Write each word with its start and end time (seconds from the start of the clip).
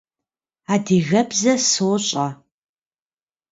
Adıgebze 0.73 1.53
soş'e. 1.71 2.27